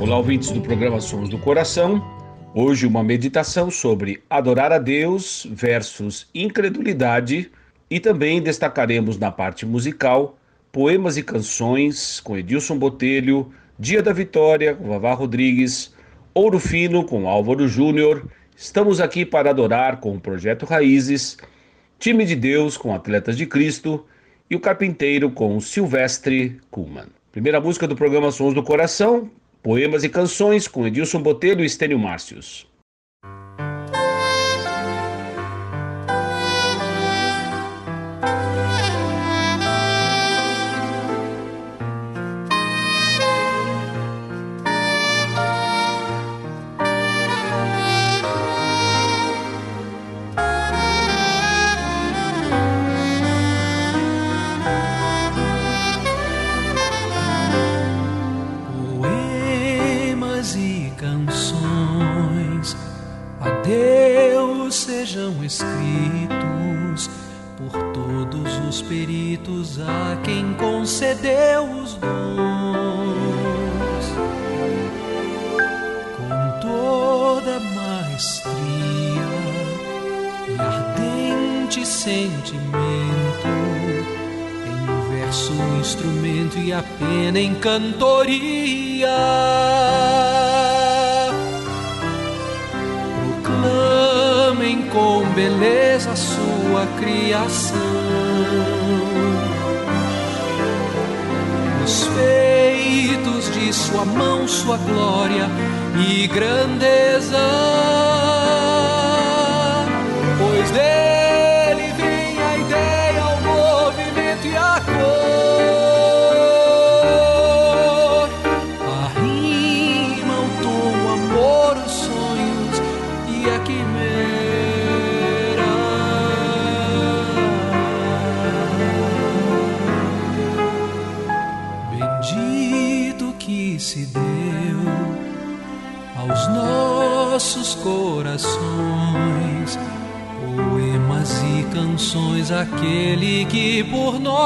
Olá, 0.00 0.18
ouvintes 0.18 0.50
do 0.50 0.60
programa 0.60 1.00
Sons 1.00 1.28
do 1.28 1.38
Coração. 1.38 2.02
Hoje, 2.52 2.84
uma 2.86 3.02
meditação 3.02 3.70
sobre 3.70 4.22
adorar 4.28 4.72
a 4.72 4.78
Deus 4.78 5.46
versus 5.50 6.28
incredulidade 6.34 7.50
e 7.88 8.00
também 8.00 8.42
destacaremos 8.42 9.16
na 9.18 9.30
parte 9.30 9.64
musical 9.64 10.36
poemas 10.72 11.16
e 11.16 11.22
canções 11.22 12.20
com 12.20 12.36
Edilson 12.36 12.76
Botelho, 12.76 13.52
Dia 13.78 14.02
da 14.02 14.12
Vitória 14.12 14.74
com 14.74 14.88
Vavá 14.88 15.14
Rodrigues, 15.14 15.94
Ouro 16.34 16.58
Fino 16.58 17.04
com 17.04 17.28
Álvaro 17.28 17.66
Júnior. 17.68 18.26
Estamos 18.56 19.00
aqui 19.00 19.24
para 19.24 19.50
adorar 19.50 20.00
com 20.00 20.16
o 20.16 20.20
Projeto 20.20 20.66
Raízes, 20.66 21.38
Time 21.98 22.24
de 22.24 22.34
Deus 22.34 22.76
com 22.76 22.92
Atletas 22.92 23.36
de 23.36 23.46
Cristo 23.46 24.04
e 24.50 24.56
o 24.56 24.60
Carpinteiro 24.60 25.30
com 25.30 25.58
Silvestre 25.60 26.60
Kuhlmann. 26.70 27.06
Primeira 27.32 27.60
música 27.60 27.86
do 27.88 27.96
programa 27.96 28.30
Sons 28.30 28.54
do 28.54 28.62
Coração, 28.62 29.30
Poemas 29.64 30.04
e 30.04 30.10
Canções 30.10 30.68
com 30.68 30.86
Edilson 30.86 31.22
Botelho 31.22 31.62
e 31.62 31.64
Estênio 31.64 31.98
Márcios. 31.98 32.66
Escritos 65.64 67.10
por 67.56 67.72
todos 67.92 68.58
os 68.68 68.82
peritos 68.82 69.80
a 69.80 70.18
quem 70.22 70.54
concedeu 70.54 71.64
os 71.64 71.94
dons. 71.94 72.04
Com 76.16 76.60
toda 76.60 77.60
maestria 77.60 78.54
e 80.48 80.60
ardente 80.60 81.86
sentimento 81.86 83.48
em 84.66 85.10
verso, 85.10 85.52
instrumento 85.80 86.58
e 86.58 86.72
a 86.72 86.82
pena 86.82 87.38
em 87.38 87.54
cantoria. 87.54 89.08
Beleza 95.34 96.12
a 96.12 96.16
sua 96.16 96.86
criação. 96.98 97.78
Os 101.84 102.06
feitos 102.16 103.52
de 103.52 103.72
sua 103.72 104.04
mão, 104.04 104.46
sua 104.46 104.76
glória 104.76 105.48
e 106.08 106.26
grandeza. 106.28 108.13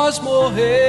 Nós 0.09 0.19
morreu. 0.21 0.88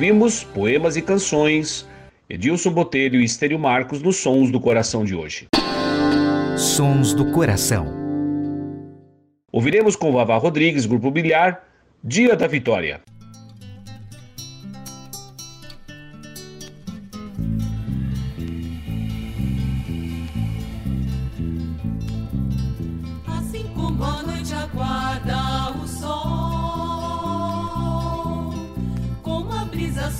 Ouvimos 0.00 0.42
poemas 0.42 0.96
e 0.96 1.02
canções, 1.02 1.86
Edilson 2.26 2.70
Botelho 2.70 3.20
e 3.20 3.24
Estênio 3.24 3.58
Marcos 3.58 4.00
nos 4.00 4.16
Sons 4.16 4.50
do 4.50 4.58
Coração 4.58 5.04
de 5.04 5.14
hoje. 5.14 5.48
Sons 6.56 7.12
do 7.12 7.30
Coração. 7.32 7.86
Ouviremos 9.52 9.96
com 9.96 10.10
Vavá 10.10 10.38
Rodrigues, 10.38 10.86
Grupo 10.86 11.10
Bilhar, 11.10 11.62
Dia 12.02 12.34
da 12.34 12.46
Vitória. 12.46 13.02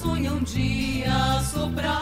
Sonha 0.00 0.32
um 0.32 0.43
dia 0.43 1.43
soprar, 1.52 2.00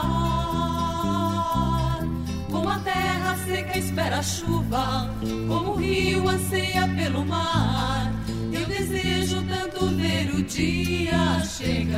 como 2.48 2.68
a 2.68 2.78
terra 2.78 3.36
seca 3.44 3.76
espera 3.76 4.18
a 4.18 4.22
chuva, 4.22 5.10
como 5.48 5.72
o 5.72 5.76
rio 5.76 6.28
anseia 6.28 6.86
pelo 6.96 7.26
mar. 7.26 8.12
Eu 8.52 8.64
desejo 8.66 9.42
tanto 9.48 9.88
ver 9.96 10.30
o 10.32 10.44
dia 10.44 11.40
chegar, 11.44 11.96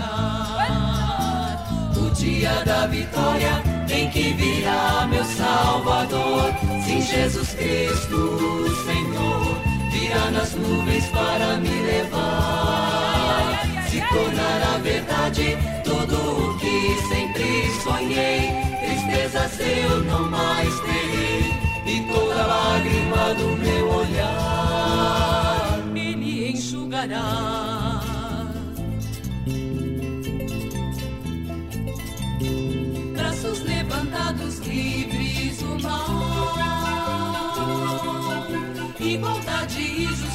o 1.94 2.10
dia 2.14 2.64
da 2.64 2.86
vitória 2.86 3.62
em 3.90 4.08
que 4.08 4.32
virá 4.32 5.06
meu 5.06 5.24
Salvador. 5.24 6.54
Sim, 6.82 7.02
Jesus 7.02 7.52
Cristo, 7.54 8.64
Senhor, 8.86 9.60
virá 9.92 10.30
nas 10.30 10.54
nuvens 10.54 11.04
para 11.08 11.58
me 11.58 11.68
levar. 11.68 13.60
Se 13.90 14.00
tornará 14.00 14.78
verdade 14.78 15.58
Tristezas 19.50 19.60
eu 19.60 20.02
não 20.04 20.30
mais 20.30 20.80
terei, 20.80 21.40
e 21.86 22.00
toda 22.12 22.46
lágrima 22.46 23.34
do 23.34 23.56
meu 23.56 23.90
olhar 23.90 25.80
Ele 25.94 26.50
enxugará. 26.50 28.00
braços 33.14 33.60
levantados 33.62 34.58
livres 34.60 35.62
o 35.62 35.78
mal 35.82 36.30
e 39.00 39.18
justiça 39.18 40.29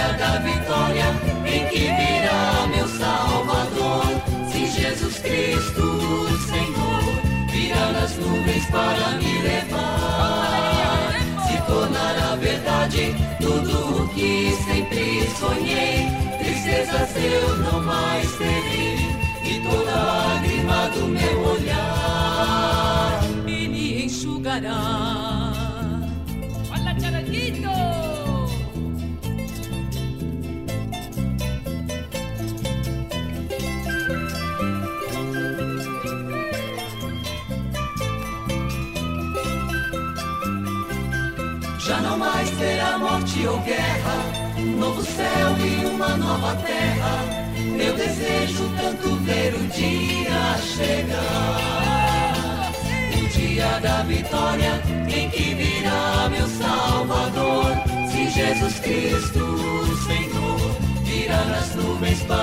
dia 0.00 0.12
da 0.14 0.38
vitória 0.38 1.04
em 1.44 1.66
que 1.68 1.80
virá 1.80 2.66
meu 2.68 2.88
Salvador 2.88 4.04
Sim, 4.50 4.66
Jesus 4.66 5.18
Cristo, 5.18 6.28
Senhor, 6.48 7.02
virá 7.50 7.92
nas 7.92 8.16
nuvens 8.16 8.64
para 8.66 9.10
me 9.18 9.42
levar. 9.42 11.12
Se 11.46 11.60
tornará 11.66 12.36
verdade 12.36 13.14
tudo 13.40 14.02
o 14.02 14.08
que 14.08 14.52
sempre 14.64 15.28
sonhei. 15.38 16.08
Tristezas 16.38 17.16
eu 17.16 17.56
não 17.58 17.82
mais 17.82 18.32
terei, 18.36 18.96
e 19.44 19.60
toda 19.62 20.02
lágrima 20.02 20.88
do 20.94 21.06
meu 21.06 21.40
olhar 21.52 23.20
Ele 23.46 24.04
enxugará. 24.04 25.29
Morte 43.20 43.46
ou 43.46 43.58
guerra, 43.58 44.16
novo 44.78 45.02
céu 45.02 45.56
e 45.58 45.84
uma 45.86 46.16
nova 46.16 46.56
terra. 46.56 47.18
Eu 47.78 47.94
desejo 47.94 48.70
tanto 48.76 49.14
ver 49.16 49.54
o 49.54 49.66
dia 49.68 50.56
chegar. 50.74 52.00
O 53.12 53.28
dia 53.28 53.78
da 53.80 54.02
vitória 54.04 54.82
em 55.08 55.28
que 55.28 55.54
virá 55.54 56.28
meu 56.30 56.48
Salvador. 56.48 57.76
Se 58.10 58.28
Jesus 58.30 58.80
Cristo, 58.80 59.58
Senhor, 60.06 60.76
virá 61.04 61.44
nas 61.44 61.74
nuvens 61.74 62.22
para 62.22 62.39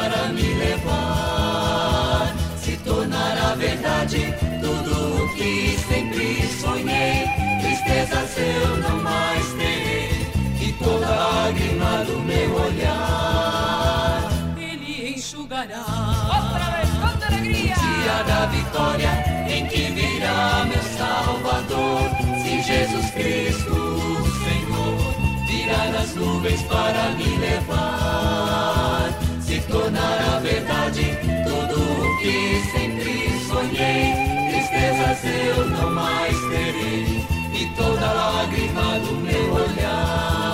em 19.50 19.66
que 19.68 19.92
virá 19.92 20.66
meu 20.66 20.82
Salvador. 20.98 22.10
Se 22.44 22.62
Jesus 22.62 23.12
Cristo, 23.12 23.74
Senhor, 24.44 24.98
virá 25.48 25.92
nas 25.92 26.16
nuvens 26.16 26.62
para 26.64 27.10
me 27.12 27.38
levar. 27.38 29.10
Se 29.42 29.60
tornará 29.62 30.40
verdade 30.40 31.18
tudo 31.44 31.82
o 31.82 32.18
que 32.20 32.62
sempre 32.72 33.40
sonhei. 33.48 34.14
Tristezas 34.50 35.24
eu 35.24 35.70
não 35.70 35.92
mais 35.92 36.36
terei, 36.50 37.26
e 37.54 37.66
toda 37.76 38.12
lágrima 38.14 39.00
do 39.00 39.16
meu 39.16 39.54
olhar 39.54 40.47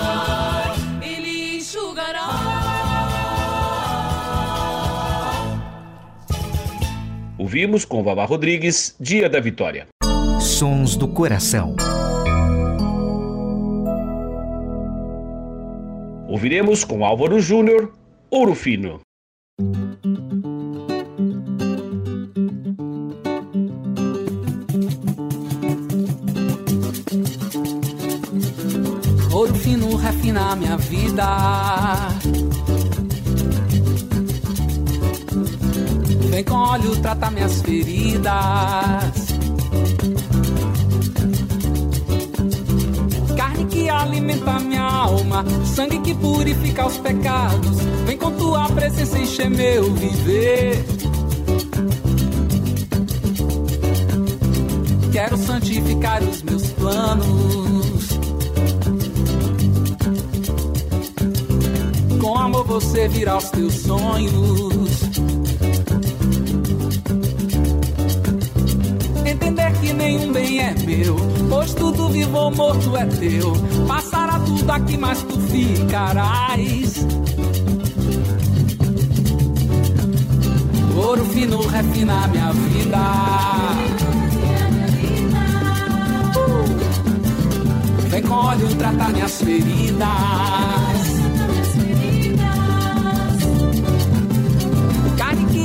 Ouvimos 7.54 7.84
com 7.84 8.02
Vavá 8.02 8.24
Rodrigues, 8.24 8.96
Dia 8.98 9.30
da 9.30 9.38
Vitória. 9.38 9.86
Sons 10.40 10.96
do 10.96 11.06
Coração. 11.06 11.76
Ouviremos 16.26 16.82
com 16.82 17.04
Álvaro 17.04 17.38
Júnior, 17.38 17.92
Ouro 18.28 18.56
Fino. 18.56 19.00
Ouro 29.32 29.54
fino 29.54 29.94
refina 29.94 30.56
minha 30.56 30.76
vida. 30.76 31.24
Vem 36.34 36.42
com 36.42 36.56
óleo 36.56 36.96
tratar 36.96 37.30
minhas 37.30 37.62
feridas. 37.62 38.32
Carne 43.36 43.64
que 43.66 43.88
alimenta 43.88 44.58
minha 44.58 44.82
alma, 44.82 45.44
sangue 45.64 46.00
que 46.00 46.12
purifica 46.12 46.88
os 46.88 46.96
pecados. 46.96 47.76
Vem 48.04 48.18
com 48.18 48.32
tua 48.32 48.68
presença 48.70 49.16
encher 49.16 49.48
meu 49.48 49.94
viver. 49.94 50.84
Quero 55.12 55.36
santificar 55.36 56.20
os 56.20 56.42
meus 56.42 56.66
planos. 56.72 58.08
Com 62.20 62.36
amor 62.36 62.64
você 62.64 63.06
virá 63.06 63.36
os 63.36 63.50
teus 63.50 63.74
sonhos. 63.74 65.33
Nenhum 70.04 70.32
bem 70.32 70.60
é 70.60 70.74
meu, 70.84 71.16
pois 71.48 71.72
tudo 71.74 72.08
vivo 72.10 72.36
ou 72.36 72.50
morto 72.50 72.96
é 72.96 73.06
teu. 73.06 73.52
Passará 73.88 74.38
tudo 74.40 74.70
aqui, 74.70 74.96
mas 74.98 75.22
tu 75.22 75.40
ficarás. 75.40 77.06
Ouro 80.96 81.24
fino 81.26 81.66
refina 81.66 82.28
minha 82.28 82.52
vida. 82.52 82.98
Vem 88.08 88.22
com 88.22 88.34
óleo 88.34 88.68
tratar 88.76 89.10
minhas 89.10 89.40
feridas. 89.40 90.93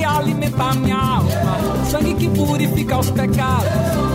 Carne 0.09 0.33
que 0.33 0.49
alimenta 0.49 0.63
alimenta 0.63 0.73
minha 0.75 0.97
alma, 0.97 1.85
sangue 1.85 2.13
que 2.15 2.29
purifica 2.29 2.97
os 2.97 3.09
pecados. 3.11 3.69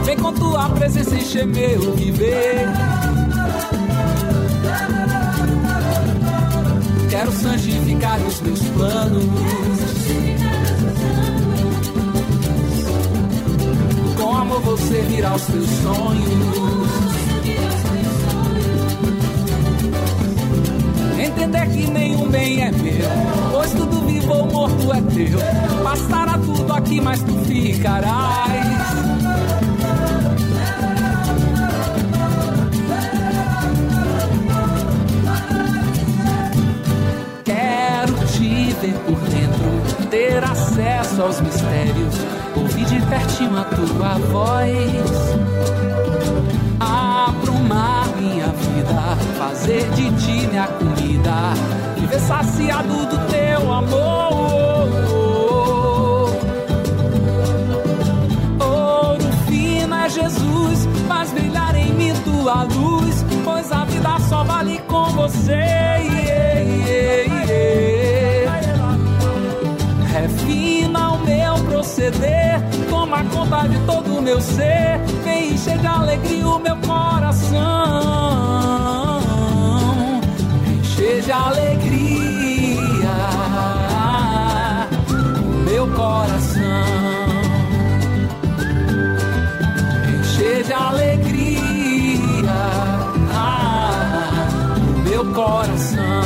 Vem 0.04 0.16
com 0.16 0.32
tua 0.32 0.68
presença 0.70 1.14
encher 1.14 1.46
meu 1.46 1.94
viver. 1.94 2.66
Quero 7.10 7.32
santificar 7.32 8.20
os 8.22 8.40
meus 8.40 8.60
planos. 8.60 9.24
Com 14.16 14.36
amor 14.36 14.60
vou 14.60 14.76
servir 14.76 15.24
aos 15.24 15.42
teus 15.42 15.68
sonhos. 15.82 17.23
Entender 21.54 21.68
que 21.68 21.86
nenhum 21.88 22.28
bem 22.30 22.62
é 22.62 22.70
meu, 22.72 23.52
pois 23.52 23.70
tudo 23.70 24.00
vivo 24.06 24.32
ou 24.32 24.46
morto 24.46 24.92
é 24.92 25.00
teu. 25.00 25.38
Passará 25.84 26.36
tudo 26.38 26.72
aqui, 26.72 27.00
mas 27.00 27.22
tu 27.22 27.32
ficarás. 27.44 28.50
Quero 37.44 38.14
te 38.32 38.74
ver 38.80 38.94
por 39.06 39.20
dentro, 39.28 40.08
ter 40.10 40.42
acesso 40.42 41.22
aos 41.22 41.40
mistérios, 41.40 42.14
ouvir 42.56 42.84
de 42.86 43.00
pertinho 43.06 43.56
a 43.56 43.64
tua 43.64 44.18
voz. 44.32 46.03
Fazer 49.38 49.88
de 49.90 50.10
ti 50.12 50.46
minha 50.46 50.66
comida, 50.66 51.54
viver 51.96 52.20
saciado 52.20 53.06
do 53.06 53.18
teu 53.30 53.72
amor. 53.72 54.88
Ouro 58.60 59.32
fino 59.46 59.94
é 59.94 60.08
Jesus, 60.08 60.88
faz 61.08 61.30
brilhar 61.32 61.74
em 61.76 61.92
mim 61.92 62.12
tua 62.24 62.64
luz, 62.64 63.24
pois 63.44 63.70
a 63.72 63.84
vida 63.84 64.18
só 64.28 64.44
vale 64.44 64.78
com 64.88 65.04
você. 65.06 65.64
Refina 70.12 71.10
o 71.10 71.18
meu 71.24 71.54
proceder, 71.64 72.62
toma 72.88 73.24
conta 73.24 73.68
de 73.68 73.78
todo 73.80 74.18
o 74.18 74.22
meu 74.22 74.40
ser, 74.40 75.00
vem 75.24 75.54
encher 75.54 75.76
de 75.78 75.86
alegria 75.86 76.46
o 76.46 76.58
meu 76.60 76.76
coração. 76.76 77.83
Coração. 95.44 96.24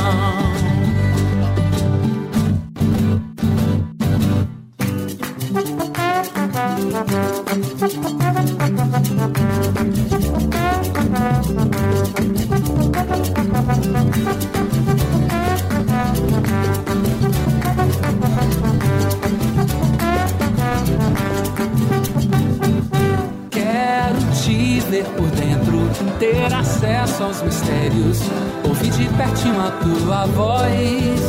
Quero 23.50 24.18
te 24.32 24.80
ver 24.88 25.04
por 25.04 25.26
dentro, 25.30 25.90
ter 26.18 26.54
acesso 26.54 27.24
aos 27.24 27.42
mistérios, 27.42 28.20
ouvir 28.78 28.90
de 28.90 29.08
pertinho 29.16 29.60
a 29.60 29.70
tua 29.70 30.26
voz. 30.26 31.20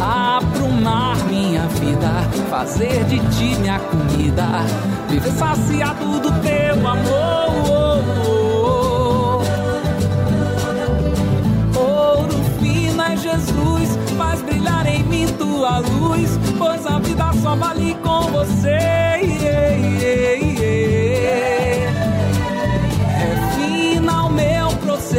Aprumar 0.00 1.16
minha 1.28 1.66
vida, 1.68 2.10
fazer 2.48 3.04
de 3.04 3.18
ti 3.30 3.56
minha 3.60 3.78
comida, 3.78 4.46
viver 5.08 5.32
saciado 5.32 6.20
do 6.20 6.30
teu 6.40 6.86
amor. 6.86 8.02
Ouro 11.76 12.44
fino 12.60 13.02
é 13.02 13.16
Jesus, 13.16 13.98
faz 14.16 14.40
brilhar 14.42 14.86
em 14.86 15.02
mim 15.04 15.26
tua 15.38 15.78
luz, 15.78 16.38
pois 16.58 16.86
a 16.86 16.98
vida 16.98 17.32
só 17.42 17.56
vale 17.56 17.96
com 18.02 18.22
você. 18.22 18.82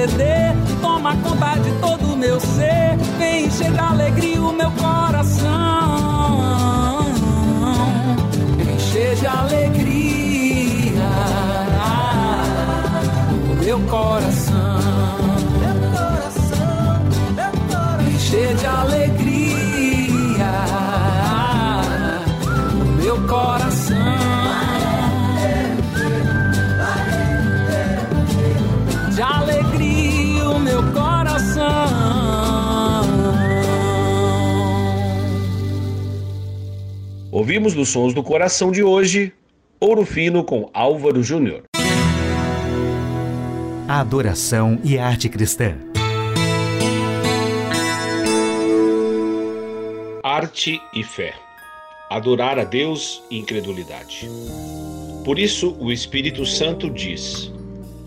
Proceder, 0.03 0.53
toma 0.81 1.15
conta 1.17 1.59
de 1.59 1.71
todo 1.79 2.13
o 2.13 2.17
meu 2.17 2.39
ser, 2.39 2.97
vem 3.17 3.45
encher 3.45 3.71
de 3.71 3.79
alegria 3.79 4.41
o 4.41 4.51
meu 4.51 4.71
coração. 4.71 5.49
Encher 8.75 9.15
de 9.15 9.27
alegria 9.27 11.03
o 13.51 13.63
meu 13.63 13.79
coração. 13.81 14.42
Ouvimos 37.43 37.73
nos 37.75 37.89
Sons 37.89 38.13
do 38.13 38.23
Coração 38.23 38.71
de 38.71 38.81
hoje, 38.81 39.33
Ouro 39.77 40.05
Fino 40.05 40.45
com 40.45 40.69
Álvaro 40.73 41.21
Júnior. 41.21 41.63
Adoração 43.85 44.79
e 44.81 44.97
arte 44.97 45.27
cristã. 45.27 45.75
Arte 50.23 50.79
e 50.95 51.03
fé. 51.03 51.33
Adorar 52.09 52.57
a 52.57 52.63
Deus 52.63 53.21
e 53.29 53.39
incredulidade. 53.39 54.29
Por 55.25 55.37
isso 55.37 55.75
o 55.81 55.91
Espírito 55.91 56.45
Santo 56.45 56.89
diz: 56.89 57.51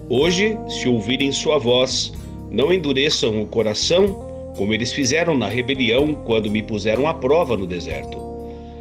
Hoje, 0.09 0.57
se 0.67 0.89
ouvirem 0.89 1.31
sua 1.31 1.59
voz, 1.59 2.11
não 2.51 2.73
endureçam 2.73 3.43
o 3.43 3.47
coração, 3.47 4.55
como 4.57 4.73
eles 4.73 4.95
fizeram 4.95 5.37
na 5.37 5.47
rebelião 5.47 6.15
quando 6.15 6.51
me 6.51 6.63
puseram 6.63 7.07
à 7.07 7.13
prova 7.13 7.55
no 7.55 7.67
deserto. 7.67 8.26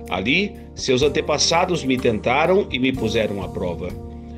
Ali, 0.09 0.55
seus 0.75 1.01
antepassados 1.01 1.83
me 1.83 1.97
tentaram 1.97 2.67
e 2.71 2.77
me 2.77 2.91
puseram 2.91 3.41
à 3.43 3.47
prova, 3.47 3.89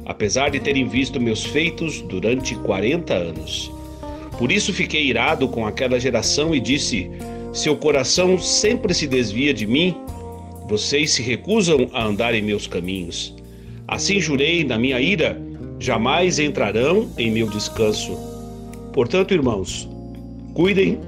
apesar 0.05 0.49
de 0.49 0.59
terem 0.59 0.87
visto 0.87 1.19
meus 1.19 1.45
feitos 1.45 2.01
durante 2.01 2.55
40 2.55 3.13
anos. 3.13 3.71
Por 4.37 4.51
isso 4.51 4.71
fiquei 4.71 5.05
irado 5.05 5.47
com 5.47 5.65
aquela 5.65 5.99
geração 5.99 6.53
e 6.53 6.59
disse: 6.59 7.09
Seu 7.51 7.75
coração 7.75 8.37
sempre 8.37 8.93
se 8.93 9.07
desvia 9.07 9.53
de 9.53 9.65
mim, 9.65 9.95
vocês 10.67 11.11
se 11.11 11.21
recusam 11.21 11.89
a 11.93 12.05
andar 12.05 12.33
em 12.33 12.41
meus 12.41 12.67
caminhos. 12.67 13.35
Assim 13.87 14.19
jurei 14.19 14.63
na 14.63 14.77
minha 14.77 14.99
ira: 15.01 15.41
jamais 15.79 16.39
entrarão 16.39 17.09
em 17.17 17.31
meu 17.31 17.49
descanso. 17.49 18.17
Portanto, 18.93 19.33
irmãos, 19.33 19.87
cuidem. 20.53 20.99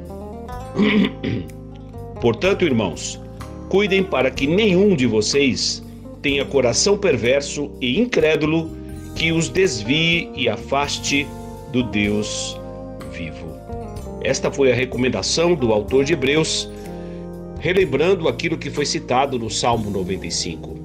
Portanto, 2.22 2.66
irmãos, 2.66 3.20
cuidem 3.70 4.04
para 4.04 4.32
que 4.32 4.48
nenhum 4.48 4.96
de 4.96 5.06
vocês 5.06 5.84
tenha 6.22 6.44
coração 6.44 6.98
perverso 6.98 7.72
e 7.80 8.00
incrédulo 8.00 8.70
que 9.16 9.32
os 9.32 9.48
desvie 9.48 10.30
e 10.36 10.50
afaste 10.50 11.26
do 11.72 11.84
Deus 11.84 12.60
vivo. 13.14 13.58
Esta 14.22 14.52
foi 14.52 14.72
a 14.72 14.76
recomendação 14.76 15.56
do 15.56 15.72
autor 15.72 16.04
de 16.04 16.14
Hebreus, 16.14 16.70
relembrando 17.60 18.28
aquilo 18.28 18.58
que 18.58 18.70
foi 18.70 18.86
citado 18.86 19.38
no 19.38 19.50
Salmo 19.50 19.90
95. 19.90 20.78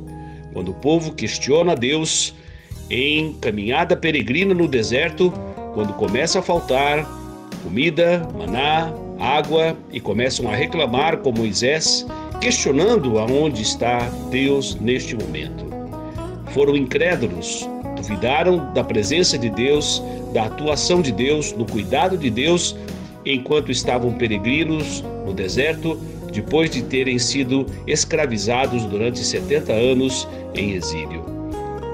Quando 0.53 0.71
o 0.71 0.75
povo 0.75 1.13
questiona 1.13 1.75
Deus 1.75 2.35
em 2.91 3.33
caminhada 3.35 3.97
peregrina 3.97 4.55
no 4.55 4.69
deserto, 4.69 5.33
quando 5.73 5.95
começa 5.95 6.39
a 6.39 6.43
faltar 6.43 7.09
comida, 7.63 8.29
maná, 8.37 8.93
água 9.19 9.77
e 9.91 9.99
começam 9.99 10.49
a 10.49 10.55
reclamar 10.55 11.19
com 11.19 11.33
Moisés, 11.33 12.07
questionando 12.45 13.19
aonde 13.19 13.63
está 13.63 14.01
Deus 14.31 14.75
neste 14.79 15.17
momento. 15.17 15.65
Foram 16.53 16.77
incrédulos, 16.77 17.67
duvidaram 17.97 18.71
da 18.75 18.85
presença 18.85 19.39
de 19.39 19.49
Deus, 19.49 20.03
da 20.35 20.45
atuação 20.45 21.01
de 21.01 21.11
Deus, 21.11 21.53
do 21.53 21.65
cuidado 21.65 22.19
de 22.19 22.29
Deus 22.29 22.77
enquanto 23.25 23.73
estavam 23.73 24.13
peregrinos 24.13 25.03
no 25.25 25.33
deserto, 25.33 25.99
depois 26.31 26.69
de 26.69 26.83
terem 26.83 27.19
sido 27.19 27.65
escravizados 27.87 28.85
durante 28.85 29.21
70 29.21 29.73
anos 29.73 30.29
em 30.55 30.73
exílio. 30.73 31.25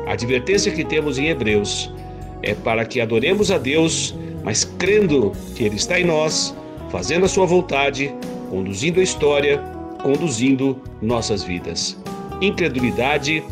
A 0.09 0.15
advertência 0.15 0.73
que 0.73 0.85
temos 0.85 1.17
em 1.17 1.29
Hebreus 1.29 1.95
é 2.43 2.55
para 2.55 2.85
que 2.85 3.01
adoremos 3.01 3.53
a 3.53 3.59
Deus, 3.59 4.17
mas 4.43 4.65
crendo 4.65 5.31
que 5.55 5.63
Ele 5.63 5.77
está 5.77 6.01
em 6.01 6.05
nós, 6.05 6.53
fazendo 6.91 7.27
a 7.27 7.29
Sua 7.29 7.47
vontade, 7.47 8.13
conduzindo 8.51 8.99
a 8.99 9.05
história, 9.05 9.79
conduzindo 10.03 10.81
nossas 11.01 11.43
vidas. 11.43 11.99
Incredulidade 12.41 13.43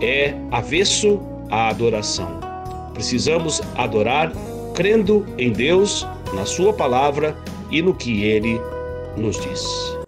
é 0.00 0.34
avesso 0.50 1.20
à 1.50 1.68
adoração. 1.68 2.40
Precisamos 2.94 3.60
adorar 3.76 4.32
crendo 4.74 5.26
em 5.38 5.52
Deus, 5.52 6.06
na 6.34 6.44
Sua 6.44 6.72
palavra 6.72 7.36
e 7.70 7.82
no 7.82 7.94
que 7.94 8.24
Ele 8.24 8.60
nos 9.16 9.38
diz. 9.40 10.00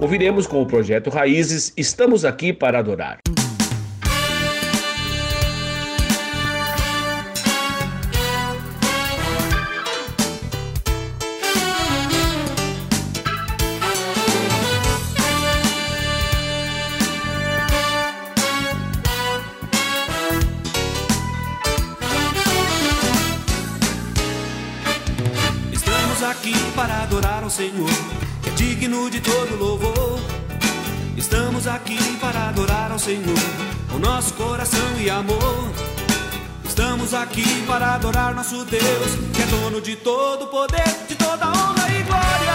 Ouviremos 0.00 0.46
com 0.46 0.62
o 0.62 0.66
projeto 0.66 1.10
Raízes 1.10 1.72
Estamos 1.76 2.24
aqui 2.24 2.52
para 2.52 2.78
adorar. 2.78 3.18
E 35.00 35.08
amor. 35.10 35.72
Estamos 36.64 37.14
aqui 37.14 37.64
para 37.66 37.94
adorar 37.94 38.34
nosso 38.34 38.64
Deus, 38.64 39.10
que 39.32 39.42
é 39.42 39.46
dono 39.46 39.80
de 39.80 39.96
todo 39.96 40.46
poder, 40.48 41.06
de 41.08 41.14
toda 41.14 41.46
honra 41.46 41.88
e 41.90 42.02
glória. 42.02 42.54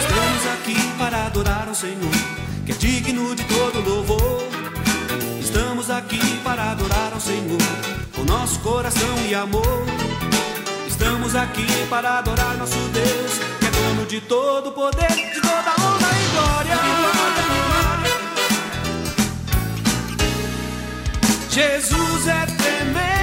Estamos 0.00 0.46
aqui 0.54 0.98
para 0.98 1.26
adorar 1.26 1.68
ao 1.68 1.74
Senhor, 1.74 2.12
que 2.66 2.72
é 2.72 2.74
digno 2.74 3.34
de 3.34 3.44
todo 3.44 3.88
louvor. 3.88 4.42
Estamos 5.40 5.90
aqui 5.90 6.40
para 6.44 6.72
adorar 6.72 7.12
ao 7.12 7.20
Senhor, 7.20 7.58
com 8.14 8.24
nosso 8.24 8.60
coração 8.60 9.16
e 9.28 9.34
amor. 9.34 9.84
Estamos 10.86 11.34
aqui 11.34 11.66
para 11.88 12.18
adorar 12.18 12.56
nosso 12.56 12.78
Deus, 12.92 13.32
que 13.58 13.66
é 13.66 13.70
dono 13.70 14.06
de 14.06 14.20
todo 14.20 14.72
poder, 14.72 15.08
de 15.08 15.40
toda 15.40 15.70
honra 15.80 15.99
e 16.30 16.36
glória. 16.36 16.78
Jesus 21.50 22.28
é 22.28 22.46
tremendo, 22.46 23.19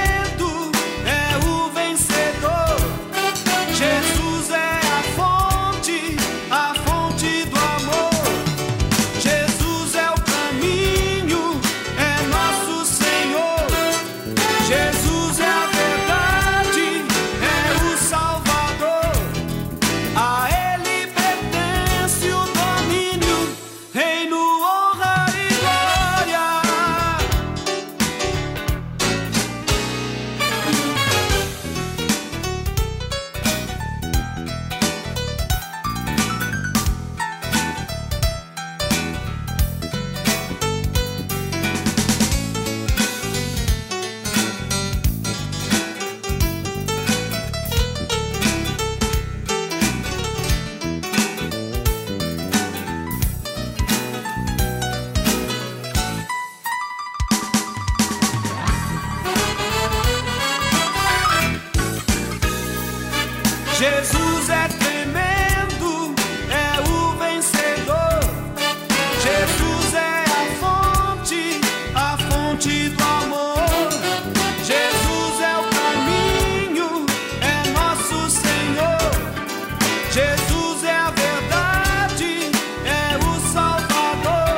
Jesus 80.10 80.84
é 80.84 80.92
a 80.92 81.10
verdade, 81.10 82.50
é 82.84 83.16
o 83.18 83.40
Salvador. 83.52 84.56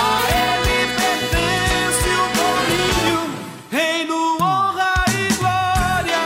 A 0.00 0.08
Ele 0.30 0.78
pertence 0.96 2.08
o 2.08 2.26
domínio, 2.40 3.22
reino, 3.70 4.36
honra 4.40 5.04
e 5.08 5.32
glória. 5.34 6.24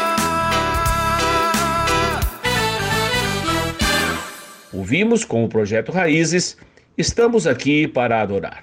Ouvimos 4.73 5.25
com 5.25 5.45
o 5.45 5.49
projeto 5.49 5.93
Raízes 5.93 6.57
Estamos 6.99 7.47
aqui 7.47 7.87
para 7.87 8.21
adorar. 8.21 8.63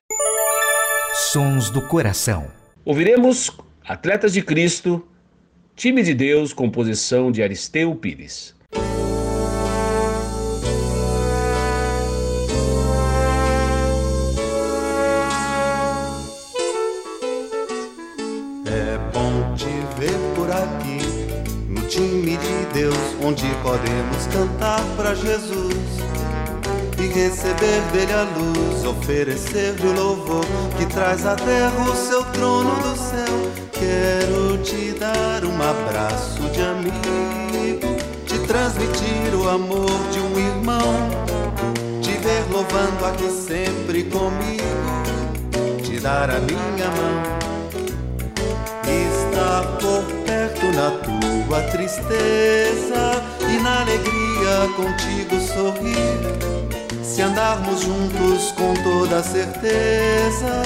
Sons 1.32 1.70
do 1.70 1.82
coração. 1.88 2.52
Ouviremos 2.84 3.50
Atletas 3.82 4.34
de 4.34 4.42
Cristo, 4.42 5.08
Time 5.74 6.04
de 6.04 6.14
Deus, 6.14 6.52
composição 6.52 7.32
de 7.32 7.42
Aristeu 7.42 7.96
Pires. 7.96 8.55
Onde 23.26 23.48
podemos 23.64 24.28
cantar 24.28 24.84
para 24.96 25.16
Jesus 25.16 25.74
e 27.00 27.08
receber 27.08 27.82
dele 27.92 28.14
a 28.14 28.22
luz, 28.22 28.86
oferecer-lhe 28.86 29.88
o 29.88 29.94
louvor 29.94 30.46
que 30.78 30.86
traz 30.86 31.26
à 31.26 31.36
terra 31.36 31.74
o 31.92 31.96
seu 31.96 32.24
trono 32.26 32.76
do 32.76 32.96
céu. 32.96 33.52
Quero 33.72 34.58
te 34.60 34.92
dar 35.00 35.44
um 35.44 35.56
abraço 35.56 36.40
de 36.52 36.62
amigo, 36.62 37.98
te 38.28 38.38
transmitir 38.48 39.34
o 39.34 39.50
amor 39.50 39.90
de 40.12 40.20
um 40.20 40.38
irmão, 40.38 41.10
te 42.04 42.12
ver 42.12 42.46
louvando 42.52 43.06
aqui 43.06 43.30
sempre 43.32 44.04
comigo, 44.04 45.82
te 45.82 46.00
dar 46.00 46.30
a 46.30 46.40
minha 46.40 46.92
mão 46.92 47.46
estar 49.36 49.64
por 49.80 50.04
perto 50.26 50.66
na 50.68 50.92
tua 50.92 51.25
tristeza 51.72 53.24
e 53.50 53.62
na 53.62 53.82
alegria 53.82 54.70
contigo 54.76 55.40
sorrir. 55.40 56.66
Se 57.04 57.22
andarmos 57.22 57.82
juntos 57.82 58.52
com 58.52 58.74
toda 58.84 59.24
certeza, 59.24 60.64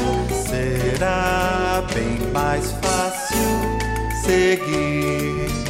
será 0.48 1.84
bem 1.94 2.32
mais 2.32 2.72
fácil 2.82 3.80
seguir. 4.24 5.68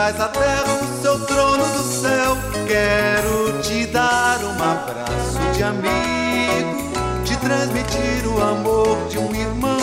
Traz 0.00 0.18
à 0.18 0.28
terra 0.28 0.80
o 0.80 1.02
seu 1.02 1.20
trono 1.26 1.62
do 1.62 1.82
céu. 1.82 2.36
Quero 2.66 3.60
te 3.60 3.86
dar 3.86 4.38
um 4.42 4.54
abraço 4.54 5.38
de 5.54 5.62
amigo, 5.62 7.22
te 7.22 7.36
transmitir 7.36 8.26
o 8.26 8.40
amor 8.40 8.96
de 9.10 9.18
um 9.18 9.34
irmão, 9.34 9.76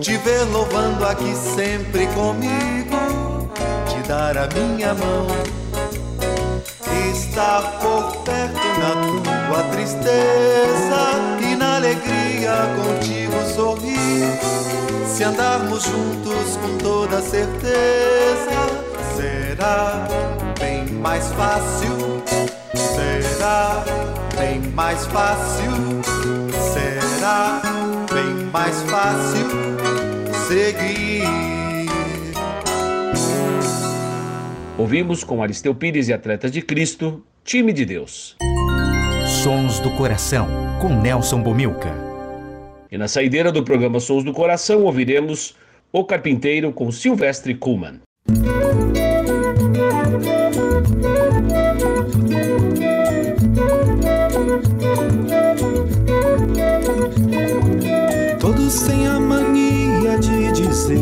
te 0.00 0.16
ver 0.16 0.42
louvando 0.50 1.06
aqui 1.06 1.32
sempre 1.36 2.08
comigo, 2.08 3.48
te 3.86 4.08
dar 4.08 4.36
a 4.36 4.48
minha 4.48 4.92
mão 4.94 5.26
estar 7.12 7.62
por 7.80 8.16
perto 8.24 8.66
na 8.80 8.92
tua 9.46 9.62
tristeza 9.70 11.00
e 11.40 11.54
na 11.54 11.76
alegria 11.76 12.54
contigo 12.76 13.36
sorrir. 13.54 14.26
Se 15.06 15.22
andarmos 15.22 15.84
juntos 15.84 16.56
com 16.60 16.78
toda 16.78 17.22
certeza, 17.22 18.85
será 19.56 20.06
bem 20.60 20.86
mais 20.96 21.32
fácil. 21.32 22.22
Será 22.74 23.84
bem 24.38 24.60
mais 24.72 25.06
fácil. 25.06 25.72
Será 26.52 27.62
bem 28.12 28.46
mais 28.52 28.82
fácil 28.82 29.46
seguir. 30.46 31.22
Ouvimos 34.78 35.24
com 35.24 35.42
Aristeu 35.42 35.74
Pires 35.74 36.08
e 36.08 36.12
Atletas 36.12 36.52
de 36.52 36.60
Cristo, 36.60 37.24
Time 37.42 37.72
de 37.72 37.86
Deus. 37.86 38.36
Sons 39.42 39.80
do 39.80 39.90
Coração, 39.92 40.48
com 40.80 40.88
Nelson 41.00 41.42
Bomilca. 41.42 41.94
E 42.92 42.98
na 42.98 43.08
saideira 43.08 43.50
do 43.50 43.64
programa 43.64 44.00
Sons 44.00 44.22
do 44.22 44.34
Coração 44.34 44.82
ouviremos 44.82 45.56
O 45.90 46.04
Carpinteiro 46.04 46.72
com 46.72 46.92
Silvestre 46.92 47.54
Kuhlmann. 47.54 48.05
Têm 58.84 59.06
a 59.08 59.18
mania 59.18 60.18
de 60.18 60.52
dizer 60.52 60.98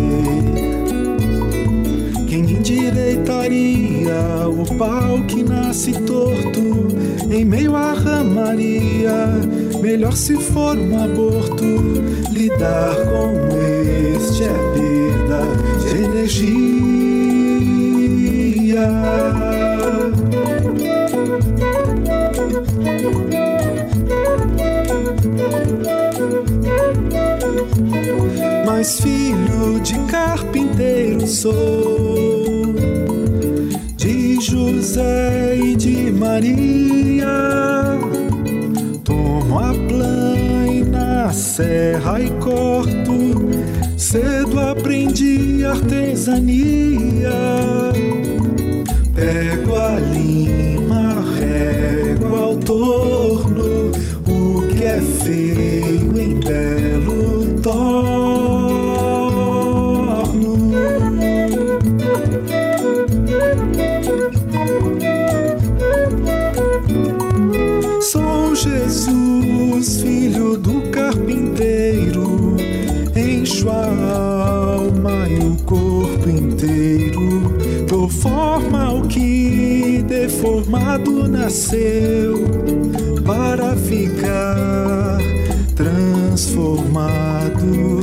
quem 2.26 2.40
endireitaria 2.40 4.14
o 4.48 4.64
pau 4.76 5.22
que 5.24 5.42
nasce 5.42 5.92
torto 5.92 6.88
em 7.30 7.44
meio 7.44 7.74
à 7.74 7.92
ramaria? 7.92 9.26
Melhor 9.82 10.12
se 10.12 10.36
for 10.36 10.78
um 10.78 11.04
aborto, 11.04 11.64
lidar 12.30 12.94
com 13.06 13.34
este 14.14 14.44
é 14.44 14.54
perda 14.74 15.42
de 15.82 15.88
energia. 16.04 16.74
Filho 28.84 29.80
de 29.80 29.98
carpinteiro 30.10 31.26
sou, 31.26 32.74
de 33.96 34.38
José 34.38 35.56
e 35.56 35.74
de 35.74 36.12
Maria. 36.12 37.98
Tomo 39.02 39.58
a 39.58 39.72
plana, 39.88 41.32
serra 41.32 42.20
e 42.20 42.28
corto. 42.32 43.48
Cedo 43.96 44.60
aprendi 44.60 45.64
artesania. 45.64 47.32
Pego 49.14 49.76
a 49.76 49.98
lima, 49.98 51.24
rego 51.40 52.36
ao 52.36 52.56
torno. 52.56 53.92
O 54.28 54.68
que 54.68 54.84
é 54.84 55.00
feio 55.00 55.73
nasceu 81.54 82.44
para 83.24 83.76
ficar 83.76 85.18
transformado. 85.76 88.00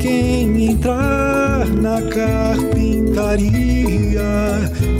Quem 0.00 0.70
entrar 0.70 1.66
na 1.66 2.00
carpintaria 2.02 4.22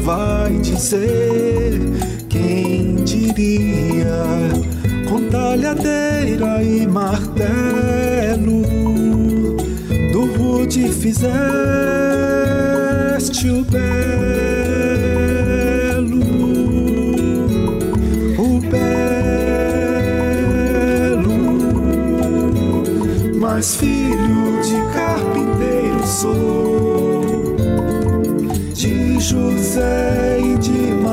vai 0.02 0.59
dizer: 0.59 1.78
quem 2.28 2.96
diria? 3.04 4.24
Com 5.09 5.28
talhadeira 5.28 6.64
e 6.64 6.85
martelo, 6.88 8.64
do 10.12 10.24
rude 10.37 10.88
fizeste 10.88 11.30
o 13.50 13.64
belo, 13.64 14.23
Mas 23.54 23.76
filho 23.76 24.60
de 24.62 24.74
carpinteiro 24.92 26.04
sou, 26.04 27.56
de 28.74 29.20
José 29.20 30.40
e 30.40 30.58
de 30.58 31.03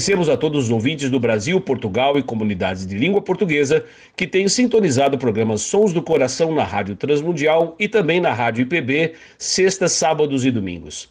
Agradecemos 0.00 0.30
a 0.30 0.36
todos 0.38 0.64
os 0.64 0.70
ouvintes 0.70 1.10
do 1.10 1.20
Brasil, 1.20 1.60
Portugal 1.60 2.16
e 2.16 2.22
comunidades 2.22 2.86
de 2.86 2.96
língua 2.96 3.20
portuguesa 3.20 3.84
que 4.16 4.26
têm 4.26 4.48
sintonizado 4.48 5.16
o 5.16 5.18
programa 5.18 5.58
Sons 5.58 5.92
do 5.92 6.00
Coração 6.00 6.54
na 6.54 6.64
Rádio 6.64 6.96
Transmundial 6.96 7.76
e 7.78 7.86
também 7.86 8.18
na 8.18 8.32
Rádio 8.32 8.62
IPB, 8.62 9.12
sextas, 9.36 9.92
sábados 9.92 10.46
e 10.46 10.50
domingos. 10.50 11.10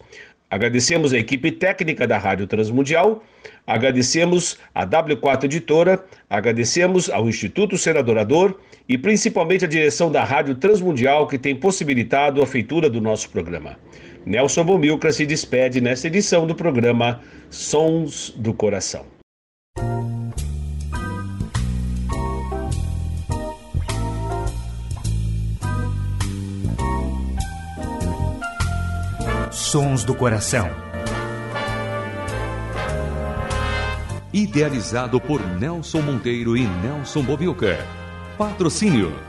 Agradecemos 0.49 1.13
a 1.13 1.19
equipe 1.19 1.51
técnica 1.51 2.07
da 2.07 2.17
Rádio 2.17 2.47
Transmundial, 2.47 3.23
agradecemos 3.67 4.57
a 4.73 4.87
W4 4.87 5.43
Editora, 5.43 6.03
agradecemos 6.27 7.11
ao 7.11 7.29
Instituto 7.29 7.77
Senadorador 7.77 8.59
e 8.87 8.97
principalmente 8.97 9.65
a 9.65 9.67
direção 9.67 10.11
da 10.11 10.23
Rádio 10.23 10.55
Transmundial 10.55 11.27
que 11.27 11.37
tem 11.37 11.55
possibilitado 11.55 12.41
a 12.41 12.47
feitura 12.47 12.89
do 12.89 12.99
nosso 12.99 13.29
programa. 13.29 13.77
Nelson 14.25 14.63
Bomilcar 14.63 15.13
se 15.13 15.25
despede 15.25 15.81
nesta 15.81 16.07
edição 16.07 16.45
do 16.45 16.53
programa 16.53 17.21
Sons 17.49 18.33
do 18.35 18.53
Coração. 18.53 19.05
Sons 29.51 30.03
do 30.03 30.15
Coração. 30.15 30.69
Idealizado 34.33 35.19
por 35.19 35.45
Nelson 35.59 36.01
Monteiro 36.01 36.57
e 36.57 36.65
Nelson 36.65 37.23
Bomilcar. 37.23 37.85
Patrocínio 38.37 39.28